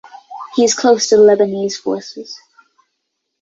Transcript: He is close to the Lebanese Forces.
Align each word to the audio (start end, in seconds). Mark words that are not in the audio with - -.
He 0.55 0.63
is 0.63 0.73
close 0.73 1.09
to 1.09 1.17
the 1.17 1.21
Lebanese 1.21 1.75
Forces. 1.75 2.41